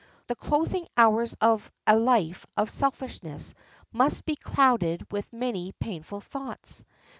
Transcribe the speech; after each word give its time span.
The 0.25 0.35
closing 0.35 0.87
hours 0.97 1.37
of 1.41 1.71
a 1.85 1.95
life 1.95 2.47
of 2.57 2.71
selfishness 2.71 3.53
must 3.91 4.25
be 4.25 4.35
clouded 4.35 5.05
with 5.11 5.31
many 5.31 5.73
painful 5.73 6.21
thoughts. 6.21 6.83